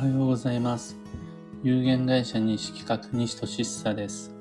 [0.00, 0.96] おはようございます。
[1.62, 4.32] 有限会社西企画西俊久です。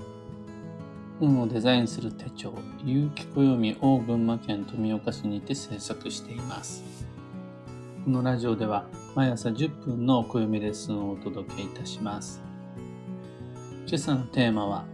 [1.20, 2.54] 運をデザインする手帳、
[2.85, 7.06] 有機暦を群馬県富岡市にて制作しています。
[8.05, 8.86] このラジオでは
[9.16, 12.41] 毎朝10分の暦レッスンをお届けいたします。
[13.86, 14.86] 今朝のテーマは、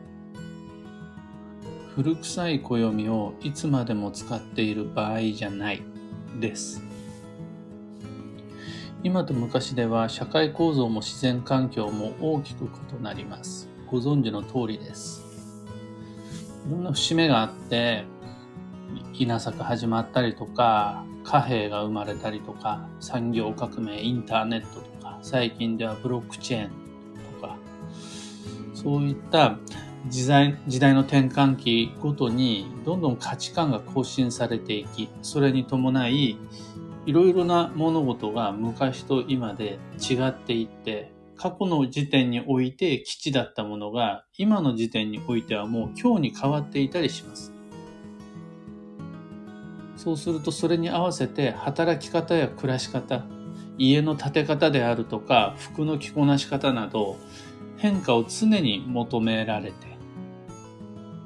[1.96, 5.84] 古臭い暦をいつまでも使っている場合じゃない
[6.40, 6.95] です。
[9.04, 13.70] 今と昔では社会構造も自然環境も大きく異なります。
[13.88, 15.24] ご存知の通りです。
[16.68, 18.06] いろんな節目があって、
[19.14, 26.72] 稲作始まったりとか、貨幣が生まれたりとか、産業革命、インターネットとか、最近ではブロックチェーン
[27.40, 27.58] とか、
[28.74, 29.58] そういった
[30.08, 36.38] 時代時代の転換期ごとにどんどん価値観が更新されていき、それに伴い、
[37.06, 47.54] いろいろな物事が昔と今で違っていって、過去の時点において基地だったものが、今の時点においてはもう今日に変わっていたりします。
[49.98, 53.24] そうするとそれに合わせて働き方や暮らし方、
[53.78, 57.18] 家の建て方であるとか、服の着こなし方など、
[57.78, 59.74] 変化を常に求められて、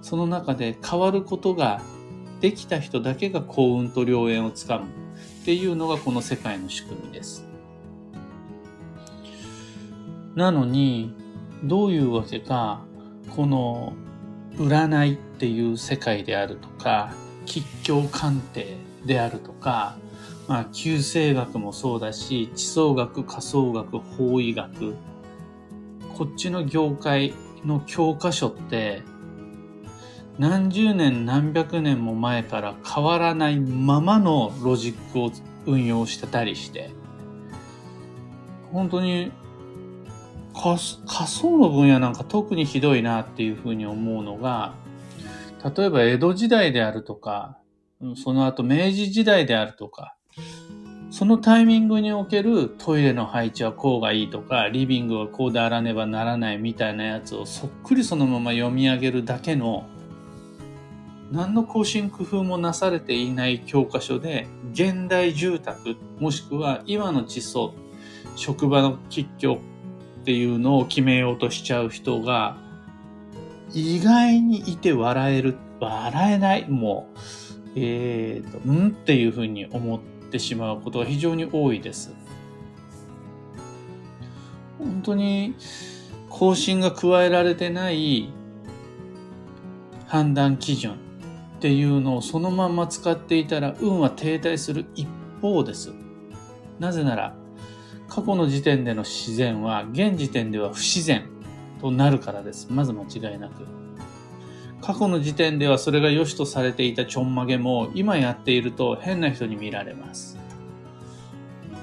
[0.02, 1.82] その中で変わることが
[2.42, 5.09] できた人だけが幸運と良縁をつかむ
[5.42, 7.46] っていうのがこの世界の仕組みです。
[10.36, 11.14] なのに、
[11.64, 12.82] どういうわけか、
[13.36, 13.94] この
[14.56, 17.14] 占いっていう世界であるとか、
[17.46, 19.98] 吉祥鑑定であるとか、
[20.48, 24.96] まあ、旧星学もそうだし、地層学、仮想学、法医学、
[26.18, 27.34] こっちの業界
[27.66, 29.04] の教科書って、
[30.40, 35.32] 何十年何百年も前から変わらないままのロジックを
[35.66, 36.92] 運用してたりして、
[38.72, 39.34] 本当に
[40.54, 44.76] 仮仮想の分野なんか特にひどいなっていうふうに思うのが、
[45.76, 47.58] 例えば江戸時代であるとか、
[48.16, 50.16] その後明治時代であるとか、
[51.12, 59.86] そのタイミングにおけるトイレの配置はこうがいいとか、リビングはこうであらねばならないみたいなやつをそっくりそのまま読み上げるだけの
[61.32, 67.76] 何の更新工夫もなされていない教科書で、現代住宅、もしくは今の地層、
[68.36, 69.60] 職場の吉居っ
[70.24, 72.58] ていうのを決めようとしちゃう人が、
[73.74, 77.20] 意外にいて笑える、笑えない、もう、
[77.76, 80.00] えーと、んっていうふうに思っ
[80.32, 82.16] てしまうことが非常に多いです。
[84.80, 85.54] 本当に、
[86.30, 88.32] 更新が加えられてない
[90.08, 91.09] 判断基準
[91.60, 95.10] っていうのをそのまま使っていたら運は停滞する一
[95.42, 95.92] 方です。
[96.80, 97.36] なぜなら
[98.08, 101.26] 過去の時点での自然は現時点では不自然
[101.82, 102.70] となるからです。
[102.72, 103.68] まず間違いなく。
[104.82, 110.38] 過去の時点ではそれが良しとされていたちょんまげも今やっていると変な人に見られます。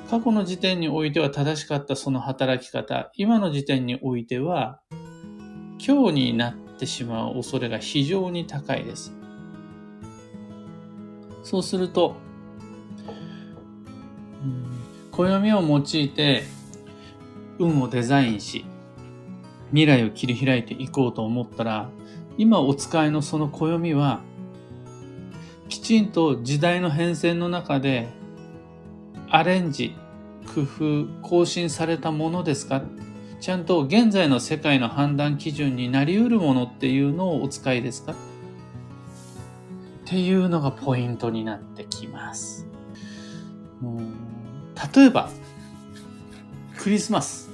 [0.09, 4.81] 過去の時点においては正しかったその働き方、今の時点においては
[5.87, 9.13] 今日になってしまう恐れが非常に高いです。
[11.47, 12.17] そうすると、
[15.13, 16.43] 暦を用いて
[17.61, 18.65] 運をデザインし、
[19.69, 21.89] 未来を切り開いていこうと思ったら、
[22.37, 24.23] 今お使いのその暦は、
[25.69, 28.09] きちんと時代の変遷の中で、
[29.31, 29.95] アレンジ、
[30.53, 32.83] 工夫、更新されたものですか？
[33.41, 38.17] ちゃんと現在の世界の判断基準になり得るものっていうのをお使いですか？
[40.07, 42.69] っていうのがポイントになってきます。
[44.95, 45.31] 例えば、
[46.79, 47.51] クリスマス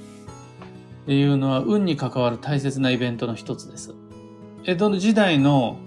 [1.01, 3.95] っていうのは運に関わる大切なイベントの一つです。
[4.65, 5.79] 江戸時代の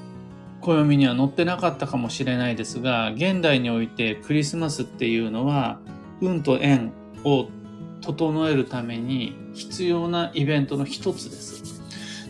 [0.60, 5.78] 暦には載ってなかったかもしれないですが、現代においてクリスマスっていうのは
[6.20, 7.46] 運と縁を
[8.00, 11.80] 整えるために必要なイベントの一つです。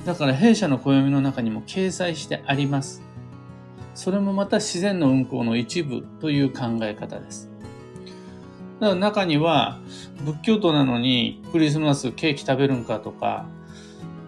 [0.05, 3.06] だから弊社の暦の中にも掲載してあります。
[3.96, 7.50] それもまた自然の運行の一部という考え方です。
[8.78, 9.78] だから中には
[10.25, 13.46] 仏教徒なのにクリスマスケーキ食べるんかとか、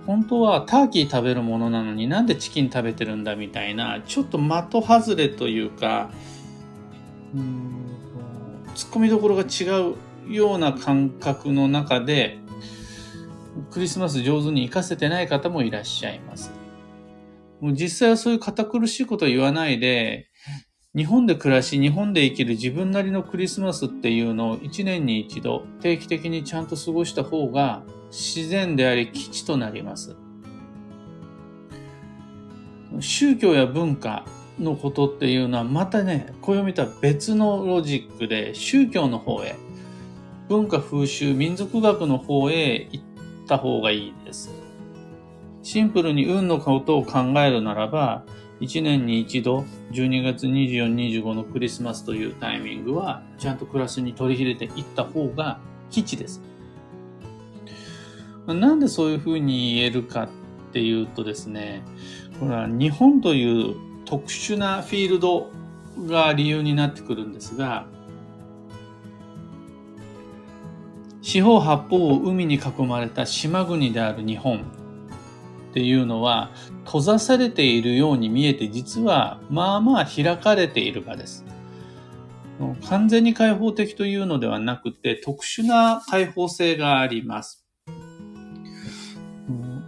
[0.07, 6.11] 本当はターキー食べるものなのになんでチキン食べてるんだみたいな、ちょっと的外れというか、
[7.35, 7.75] うーん
[8.75, 9.65] 突っ込みどころが違
[10.27, 12.39] うような感覚の中で、
[13.71, 16.58] クリスマス上手に活かせてない方もいらっしゃいます。
[17.61, 20.29] もう実際はそういう堅苦しいことを言わないで、
[20.97, 30.17] 日本で暮らし、日本で生きる自分なりのクリスマスっていうのを一年に一度定期的にちゃんと過ごした方が自然であり基地となります。
[33.01, 34.25] 宗教や文化
[34.59, 39.57] のことっていうのはまたね、暦とは別のロジックで宗教の方へ、
[40.49, 43.05] 文化風習、民族学の方へ行っ
[43.47, 44.68] た方がいいです。
[45.69, 48.25] シンプルに運のことを考えるならば、
[48.61, 55.61] 1年に一度、12月24、25のクリスマスというタイミングは、ちゃんとクラスに取り入れていった方が
[55.91, 56.41] 基地です。
[58.47, 60.29] なんでそういうふうに言えるかっ
[60.73, 61.83] ていうとですね、
[62.41, 63.75] これは日本という
[64.07, 65.51] 特殊なフィールド
[66.07, 67.85] が理由になってくるんですが、
[71.21, 74.78] 四方八方を海に囲まれた島国である日本
[75.79, 76.51] っていうのは
[76.85, 81.45] 閉ざされているように見えて実はまあまあ開かれている場です。
[82.89, 87.65] 完全に開放的というのではなくて特殊な開放性があります。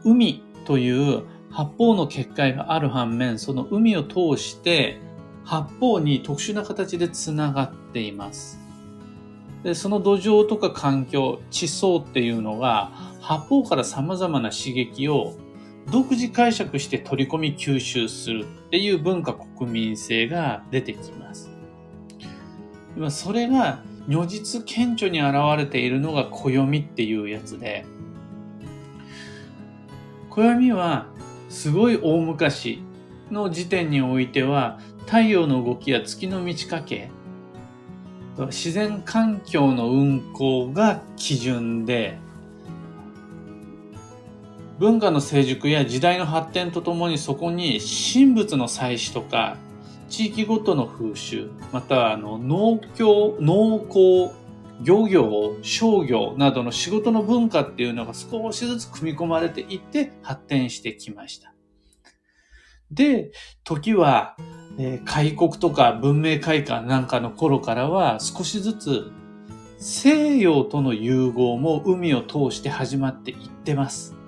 [0.05, 5.01] 海という八方の結界がある反面、その海を通して
[5.45, 8.61] 八方に特殊な形でつながっています。
[9.65, 15.35] で、その土壌とか環境、地層っていうのが八方から様々な刺激を
[15.91, 21.51] 独自解釈して取り込み吸収するっていう文化国民性が出てきます。
[23.11, 27.85] それが如実顕著に現れているのが暦っていうやつで、
[30.29, 31.07] 暦は
[31.49, 32.83] すごい大昔
[33.31, 37.11] の時点においては太陽の動きや月の満ち欠け
[38.39, 42.17] 自然環境の運行が基準で
[44.81, 49.59] 文化の成熟や時代の発展とともにそこに神仏の祭祀とか
[50.09, 54.35] 地域ごとの風習またあの農協農耕
[54.83, 61.53] 漁業商業などの仕事の文化っていうのが少しずつ組み込まれていって発展してきました。
[62.91, 64.37] で、時は、
[64.79, 69.13] えー、開国とか文明開化なんかの頃からは少しずつ
[69.77, 74.20] 西洋との融合も海を通して始まっていってます。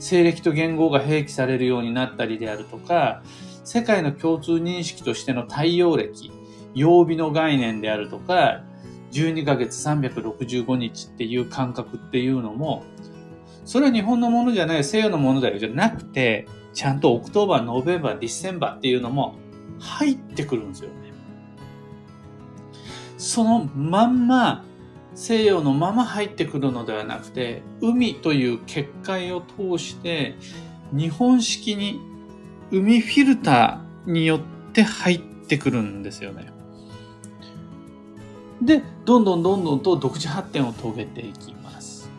[0.00, 3.22] 西暦と言語が併記されるようになったりであるとか、
[3.64, 6.32] 世界の共通認識としての太陽暦、
[6.74, 8.64] 曜日の概念であるとか、
[9.12, 12.84] 12ヶ月365日っていう感覚っていうのも、
[13.64, 19.36] それは日本のものじゃない西洋のものだよじゃなくて、ちゃんと October、November、December っていうのも
[19.78, 21.12] 入ってくるんですよね。
[23.18, 24.64] そのまんま
[25.14, 30.36] 西洋のまま入ってくるのではなくて、海という結界を通して、
[30.92, 32.00] 日本式に
[32.70, 34.40] 海フィルターによっ
[34.72, 36.52] て入ってくるんですよね。
[38.62, 42.10] で、どんどんどんどんと独自発展を遂げていきます。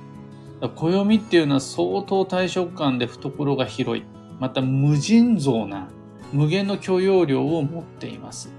[0.75, 4.03] 暦っていうのは相当対象感で懐が広い。
[4.39, 5.87] また無尽蔵な
[6.33, 8.51] 無限の許容量を持っています。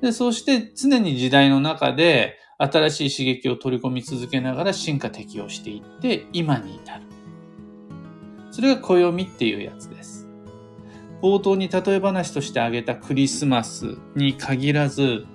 [0.00, 2.38] で、そして常に時代の中で
[2.70, 7.02] 新しい刺激を取り込み続けながら進化適応していって今に至る。
[8.52, 10.28] それが暦っていうやつです。
[11.22, 15.26] 冒頭に例え話として挙げたクリスマスに限らず、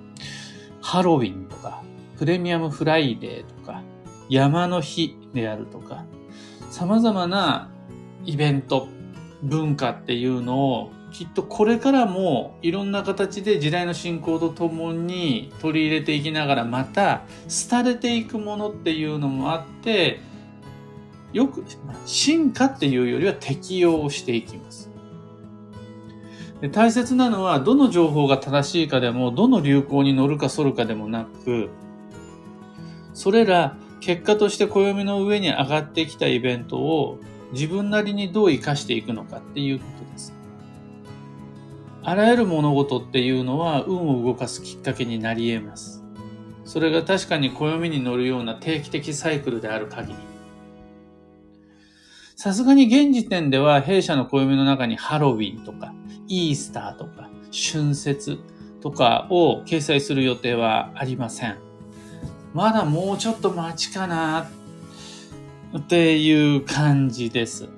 [0.80, 1.82] ハロウィンとか、
[2.16, 3.82] プレミアムフライデーとか、
[4.28, 6.04] 山の日であるとか、
[6.70, 7.70] 様々な
[8.24, 8.88] イベント、
[9.42, 17.22] 文化っていうのをきっとこれからもいろんな形で時代の進行とともに取り入れていきながらまた
[17.70, 20.20] 廃れていくものっていうのもあって
[21.32, 21.64] よく
[22.04, 24.90] 進化っていうよりは適用していきます。
[26.60, 31.70] で大切なのはどの情報が正しいかでもどの流行に乗るか反るかでもなく
[33.14, 37.20] それら結果として暦の上に上がってきたイベントを
[37.52, 40.37] 自分なりにどう生かしていくのかっていうことです。
[42.08, 46.02] あらゆる物事っていうのは運を動かすきっかけになり得ます。
[46.64, 50.18] それが確かに暦に乗るような定期的サイクルである限り。
[52.34, 55.92] さすがに現時点では弊社の暦の中にハロウィンとか
[56.28, 58.38] イースターとか春節
[58.80, 61.58] とかを掲載する予定はありません。
[62.54, 64.48] まだもうちょっと待ちかな
[65.76, 67.68] っていう感じです。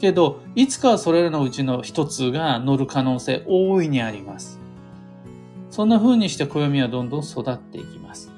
[0.00, 4.58] けど、いつかはそれらのうちの一つが乗る可能性大いにあります。
[5.70, 8.32] そんな風にして暦はどんどん育っていきます。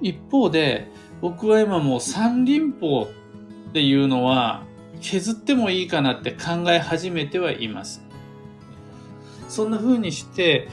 [0.00, 0.90] 一方で、
[1.20, 3.08] 僕は今もう三輪法
[3.70, 4.64] っていうのは
[5.00, 8.02] 削ってもいいかなって考え始めてはいます。
[9.48, 10.68] そんな風にして、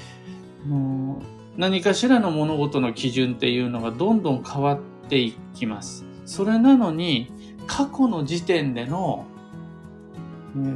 [0.65, 1.21] も
[1.55, 4.79] う何かしらの物事の基準っていうのがどんどん変わっ
[5.09, 6.05] ていきます。
[6.25, 7.31] それなのに、
[7.67, 9.25] 過去の時点での、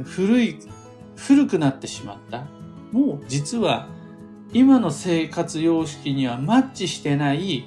[0.04, 0.58] 古い、
[1.16, 2.44] 古くなってしまった。
[2.92, 3.88] もう実は
[4.52, 7.66] 今の生活様式にはマッチしてない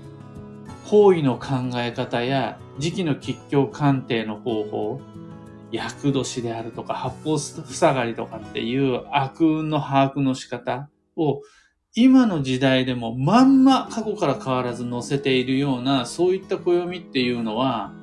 [0.85, 5.01] 方位の考え方や時期の吉凶鑑定の方法、
[5.71, 11.41] 厄年であるとか八方塞がりとかっていう悪運の把握の仕方を
[11.95, 17.93] 今の時代でもまんま過去から変わらず載せているようなそういった暦っていうのは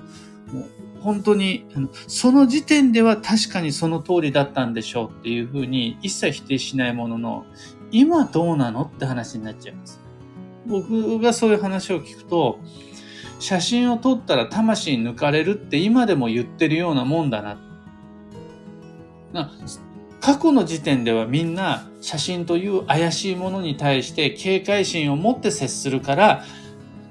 [1.03, 1.67] 本当に
[2.07, 7.47] その時点では確かにその通りだったんでしょうっていうふうに一切否定しないものの
[7.91, 10.01] 今どうなのって話になっちゃいます。
[10.67, 12.61] 僕がそういう話を聞くと、
[13.41, 17.59] 写真を撮ったら魂抜かれるって今でも言ってるようなもんだな。
[19.33, 19.51] な
[20.21, 26.45] 過去の時点ではみんな写真という怪しいものに対して警戒心を持って接するから、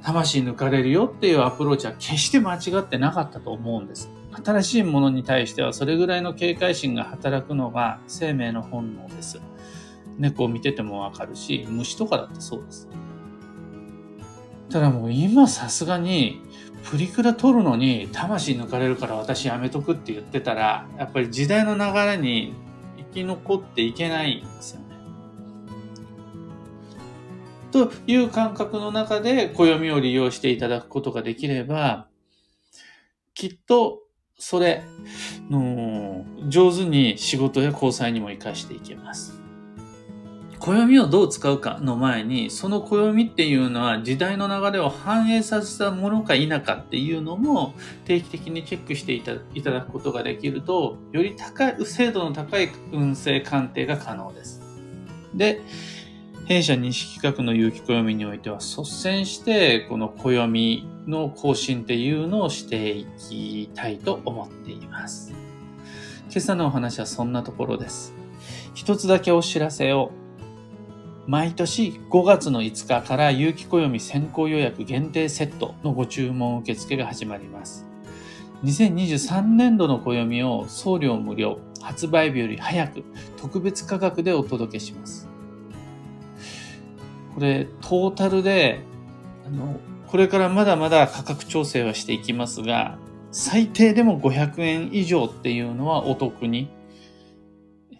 [0.03, 4.09] 魂抜かれるよっていうアプローチは決して間違ってなかったと思うんです。
[4.43, 9.39] 新しいものに対してはそれぐらいの警戒心が働くのが生命の本能です。
[10.17, 12.89] 猫を見ててもわかるし、虫とかだってそうです。
[14.69, 16.41] ただもう今さすがに
[16.83, 22.53] プリクラ撮るのに魂抜かれるから私やめとくって言ってたら、やっぱり時代の流れに
[22.97, 24.90] 生き残っていけないんですよね。
[27.71, 32.07] という感覚の中で暦を利用していただくことができれば、
[33.33, 33.99] きっと
[34.37, 34.83] それ
[35.49, 39.39] の上手に仕事や交際にも活かしていけます。
[40.59, 47.73] 暦をどう使うかの前に、その暦っていうのは時代の流れを反映させたものか否かっていうのも
[48.05, 54.61] 定期的にチェックしていただくことができると、より高い、精度の高い運勢鑑定が可能です。
[55.33, 55.61] で、
[56.47, 65.31] 弊社西企画の有機暦においては率先してこの暦の更新っていうのをしていきたいと思っています。
[66.29, 68.13] 今朝のお話はそんなところです。
[68.73, 70.11] 一つだけお知らせを
[71.27, 77.85] 毎年5月の5日から有機暦先行予約限定セットのご注文受付が始まります。
[78.63, 83.03] 2023年度の暦を送料無料、発売日より早く
[83.37, 85.30] 特別価格でお届けします。
[87.33, 88.81] これ、トータルで、
[89.45, 92.97] あの、これからまだまだ価格調整はしていきますが、
[93.31, 96.69] 最低でも500円以上っていうのはお得に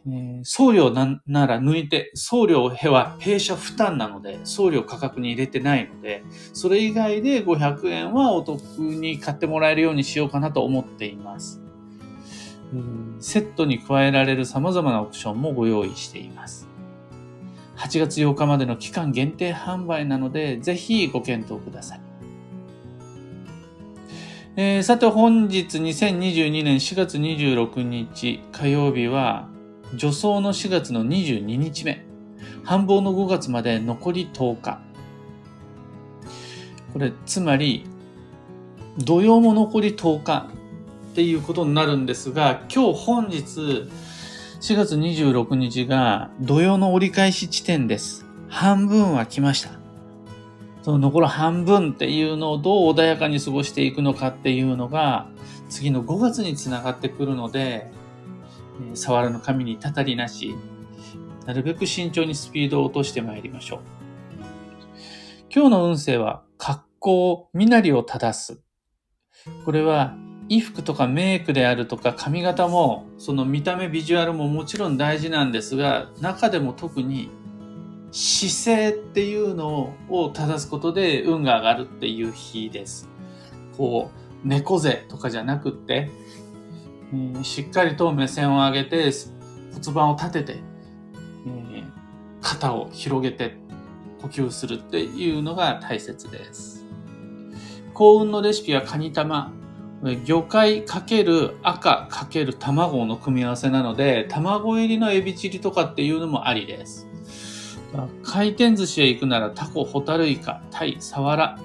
[0.08, 6.24] えー、送料ななら抜いて、送料は弊社負担なので、送料価格に入れてないので、
[6.54, 11.62] それ以外で500円はお得に買ってもらえるようにしようかなと思っています。
[13.20, 16.71] セットに加えられる様々なオプションもご用意しています。
[17.82, 22.02] 8月8日までの期間限定販売なので、ぜひご検討ください。
[24.56, 29.48] えー、さて本日2022年4月26日火曜日は
[29.92, 32.06] 助走の4月の22日目。
[32.64, 34.80] 繁忙の5月まで残り10日。
[36.94, 37.86] これ、つまり、
[38.98, 40.50] 土曜も残り10日
[41.12, 43.90] っていうことになるんですが、今日本日、
[44.62, 48.28] 4月26日が土曜の折り返し地点です。
[48.48, 49.72] 半分は来ました。
[50.84, 55.28] その残る半分っていうのをどう穏やかに過ごしていくのかっていうのが、
[55.68, 57.90] 次の5月につながってくるので、
[58.94, 60.54] 触らぬ神にたたりなし、
[61.48, 63.80] なるべく慎重にスピードを落としてまいりましょう。
[65.52, 68.62] 今日の運勢は、格好、身なりを正す。
[69.66, 70.16] これは、
[70.52, 77.30] 衣服とかメイクであるとか髪型も、その見た目ビジュアルももちろん大事なんですが、中でも特に
[78.12, 83.08] 姿勢っていうのを正すことで運が上がるっていう日です。
[83.78, 84.12] こ
[84.44, 86.12] う、猫背とかじゃなくって、
[87.40, 89.10] えしっかりと目線を上げて
[89.72, 90.54] 骨盤を立てて、
[91.74, 91.84] え
[92.42, 93.56] 肩を広げて
[94.22, 96.86] 呼吸するっていうのが大切です。
[97.94, 99.61] 幸運のレシピはカニ玉。
[100.02, 107.08] 魚介かける赤かける卵の組み合わせなので、卵入りのエビチリとかっていうのもありです。
[108.24, 111.60] 回転寿司へ行くならタコ、ホタルイカ、タイ、サワラ、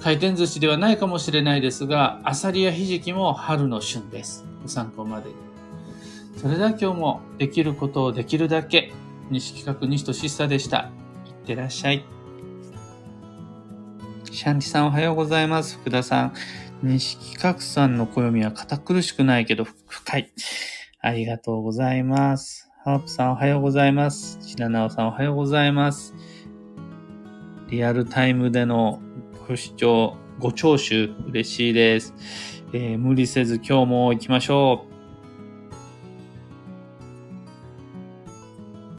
[0.00, 4.44] 回転寿司ではないかもしれないですが、アサリやひじきも春の旬です。
[4.62, 5.34] ご参考までに。
[6.38, 8.92] それでは今日もできることをできるだけ、
[9.30, 10.90] 西企画西しさでした。
[11.26, 12.04] いってらっしゃい。
[14.30, 15.78] シャンティさんおはようございます。
[15.78, 16.32] 福田さん。
[16.82, 20.32] 西企画さんの暦は堅苦しくないけど深い。
[21.00, 22.70] ありがとうございます。
[22.84, 24.38] ハープさんおはようございます。
[24.40, 26.14] 白直さんおはようございます。
[27.68, 29.00] リアルタイムでの
[29.48, 32.14] ご視聴、ご聴取嬉しいです。
[32.72, 34.91] えー無理せず今日も行きましょう。